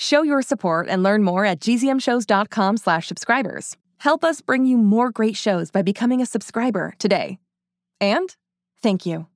[0.00, 3.76] Show your support and learn more at gzmshows.com slash subscribers.
[3.98, 7.38] Help us bring you more great shows by becoming a subscriber today.
[8.00, 8.34] And
[8.82, 9.26] thank you.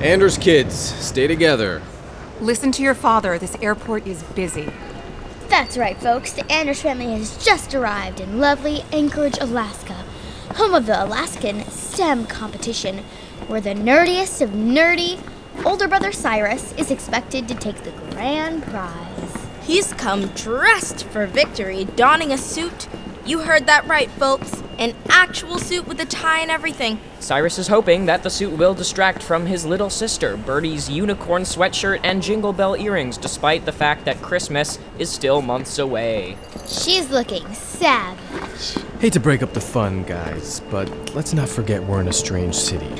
[0.00, 1.82] Anders kids, stay together.
[2.40, 3.36] Listen to your father.
[3.36, 4.70] This airport is busy.
[5.48, 6.32] That's right, folks.
[6.32, 10.04] The Anders family has just arrived in lovely Anchorage, Alaska,
[10.54, 12.98] home of the Alaskan STEM competition,
[13.48, 15.20] where the nerdiest of nerdy,
[15.64, 19.48] older brother Cyrus is expected to take the grand prize.
[19.64, 22.86] He's come dressed for victory, donning a suit.
[23.26, 24.57] You heard that right, folks.
[24.78, 27.00] An actual suit with a tie and everything.
[27.18, 31.98] Cyrus is hoping that the suit will distract from his little sister, Birdie's unicorn sweatshirt
[32.04, 36.36] and jingle bell earrings, despite the fact that Christmas is still months away.
[36.68, 38.78] She's looking savage.
[39.00, 42.54] Hate to break up the fun, guys, but let's not forget we're in a strange
[42.54, 42.92] city.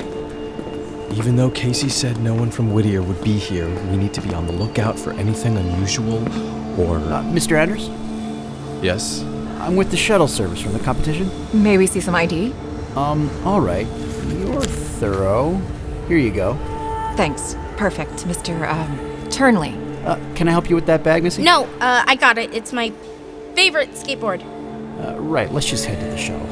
[1.15, 4.33] Even though Casey said no one from Whittier would be here, we need to be
[4.33, 6.17] on the lookout for anything unusual
[6.77, 6.97] or.
[6.97, 7.57] Uh, Mr.
[7.57, 7.87] Anders,
[8.83, 9.23] yes?
[9.59, 11.29] I'm with the shuttle service from the competition.
[11.53, 12.53] May we see some ID?
[12.95, 13.87] Um, all right.
[14.27, 15.55] You're thorough.
[16.07, 16.53] Here you go.
[17.15, 17.55] Thanks.
[17.77, 18.67] Perfect, Mr.
[18.67, 19.75] Um, Turnley.
[20.05, 21.43] Uh, can I help you with that bag, Missy?
[21.43, 22.53] No, uh, I got it.
[22.53, 22.91] It's my
[23.53, 24.43] favorite skateboard.
[25.05, 26.47] Uh, right, let's just head to the shuttle.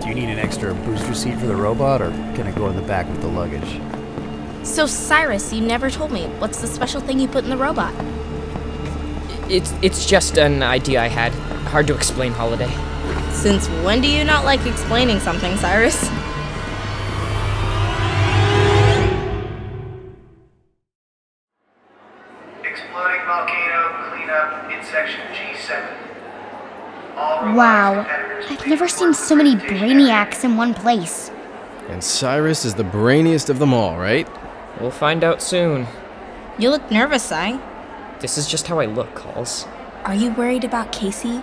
[0.00, 2.76] Do you need an extra booster seat for the robot, or can I go in
[2.76, 3.80] the back with the luggage?
[4.66, 6.26] So, Cyrus, you never told me.
[6.38, 7.94] What's the special thing you put in the robot?
[9.50, 11.32] It's it's just an idea I had.
[11.68, 12.70] Hard to explain, Holiday.
[13.32, 16.02] Since when do you not like explaining something, Cyrus?
[22.62, 25.96] Exploding volcano cleanup in section G7.
[27.16, 28.06] All Wow,
[28.50, 31.30] I've never seen so many brainiacs in one place.
[31.88, 34.28] And Cyrus is the brainiest of them all, right?
[34.78, 35.86] We'll find out soon.
[36.58, 37.58] You look nervous, Cy.
[38.20, 39.66] This is just how I look, Calls.
[40.04, 41.38] Are you worried about Casey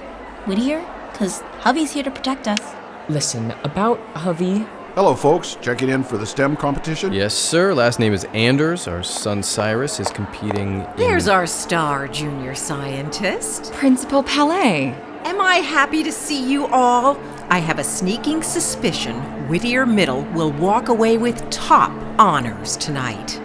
[0.46, 0.86] Whittier?
[1.12, 2.60] Because Hubby's here to protect us.
[3.08, 4.66] Listen, about Hovey.
[4.96, 5.56] Hello, folks.
[5.62, 7.14] Checking in for the STEM competition?
[7.14, 7.74] Yes, sir.
[7.74, 8.88] Last name is Anders.
[8.88, 10.88] Our son Cyrus is competing in.
[10.98, 13.72] There's our star junior scientist.
[13.74, 14.96] Principal Palais.
[15.24, 17.18] Am I happy to see you all?
[17.50, 19.16] I have a sneaking suspicion
[19.48, 23.40] Whittier Middle will walk away with top honors tonight.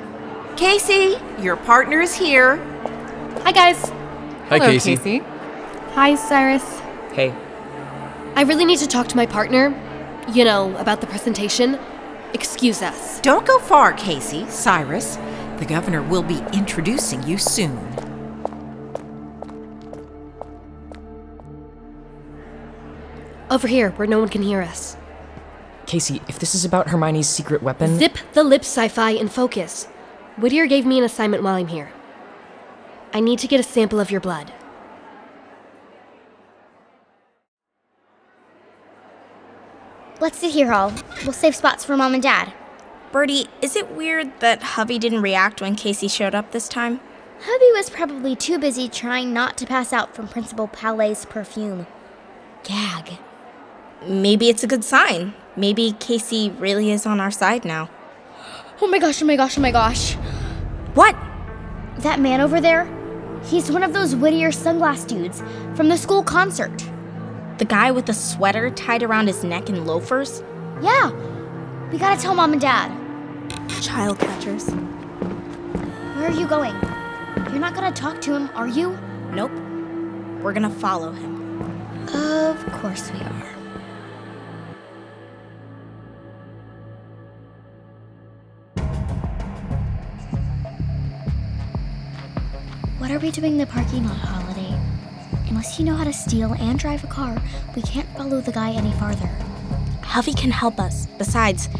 [0.57, 2.57] Casey, your partner is here.
[3.39, 3.89] Hi, guys.
[4.49, 4.97] Hi, Hello, Casey.
[4.97, 5.19] Casey.
[5.95, 6.81] Hi, Cyrus.
[7.13, 7.35] Hey,
[8.37, 9.75] I really need to talk to my partner.
[10.33, 11.79] You know, about the presentation.
[12.33, 13.21] Excuse us.
[13.21, 14.47] Don't go far, Casey.
[14.49, 15.17] Cyrus,
[15.59, 17.79] the governor will be introducing you soon.
[23.51, 24.97] Over here, where no one can hear us.
[25.87, 27.99] Casey, if this is about Hermione's secret weapon.
[27.99, 29.87] Zip the lip sci fi and focus.
[30.39, 31.91] Whittier gave me an assignment while I'm here.
[33.12, 34.53] I need to get a sample of your blood.
[40.21, 40.93] Let's sit here, all.
[41.25, 42.53] We'll save spots for mom and dad.
[43.10, 47.01] Birdie, is it weird that Hubby didn't react when Casey showed up this time?
[47.41, 51.86] Hubby was probably too busy trying not to pass out from Principal Palais's perfume.
[52.63, 53.18] Gag.
[54.06, 55.34] Maybe it's a good sign.
[55.56, 57.91] Maybe Casey really is on our side now.
[58.83, 60.15] Oh my gosh, oh my gosh, oh my gosh.
[60.95, 61.15] What?
[61.98, 62.89] That man over there?
[63.45, 65.42] He's one of those Whittier sunglass dudes
[65.75, 66.84] from the school concert.
[67.59, 70.42] The guy with the sweater tied around his neck and loafers?
[70.83, 71.10] Yeah.
[71.91, 72.91] We gotta tell mom and dad.
[73.83, 74.71] Child catchers.
[74.71, 76.75] Where are you going?
[77.51, 78.98] You're not gonna talk to him, are you?
[79.33, 79.53] Nope.
[80.42, 82.09] We're gonna follow him.
[82.15, 83.59] Of course we are.
[93.01, 94.79] What are we doing in the parking lot, Holiday?
[95.49, 97.43] Unless you know how to steal and drive a car,
[97.75, 99.31] we can't follow the guy any farther.
[100.03, 101.07] Helvy can help us.
[101.17, 101.71] Besides,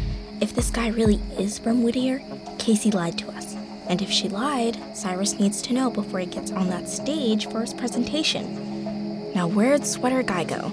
[0.41, 2.23] if this guy really is from Whittier,
[2.57, 3.55] Casey lied to us.
[3.87, 7.61] And if she lied, Cyrus needs to know before he gets on that stage for
[7.61, 9.31] his presentation.
[9.35, 10.71] Now, where'd Sweater Guy go?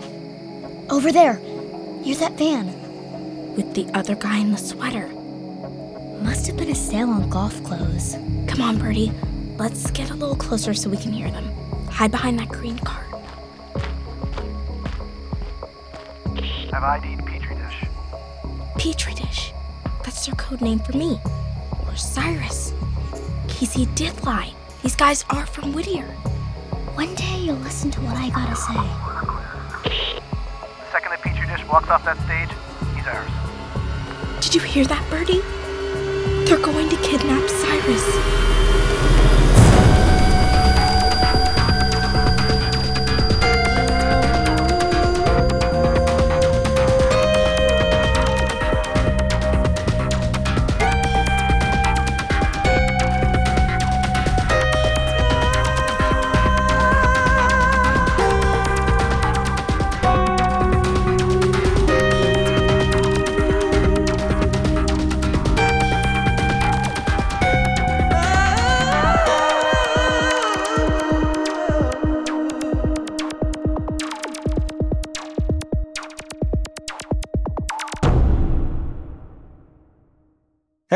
[0.88, 3.54] Over there, near that van.
[3.54, 5.08] With the other guy in the sweater.
[6.22, 8.16] Must have been a sale on golf clothes.
[8.46, 9.12] Come on, Birdie.
[9.58, 11.50] Let's get a little closer so we can hear them.
[11.90, 13.02] Hide behind that green car.
[16.72, 17.84] Have ID'd Petri dish.
[18.78, 19.52] Petri dish.
[20.04, 21.18] That's their code name for me.
[21.88, 22.72] Or Cyrus.
[23.48, 24.54] Casey did lie.
[24.84, 26.06] These guys are from Whittier.
[26.94, 28.74] One day you'll listen to what I gotta say.
[29.82, 32.50] The second that Petri dish walks off that stage,
[32.94, 34.40] he's ours.
[34.40, 35.42] Did you hear that, Birdie?
[36.46, 37.67] They're going to kidnap Cyrus.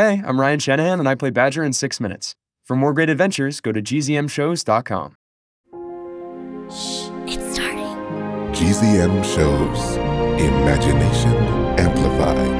[0.03, 2.35] Hey, I'm Ryan Shanahan, and I play Badger in Six Minutes.
[2.65, 5.15] For more great adventures, go to gzmshows.com.
[6.69, 7.95] Shh, It's starting.
[8.51, 9.95] GZM shows
[10.41, 11.33] Imagination
[11.79, 12.51] Amplified.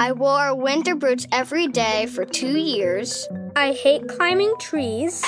[0.00, 3.28] I wore winter boots every day for two years.
[3.54, 5.24] I hate climbing trees.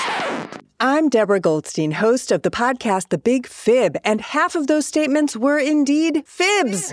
[0.87, 5.35] I'm Deborah Goldstein, host of the podcast The Big Fib, and half of those statements
[5.35, 6.93] were indeed fibs.